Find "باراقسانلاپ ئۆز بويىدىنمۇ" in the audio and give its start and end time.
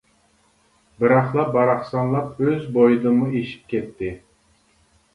1.57-3.31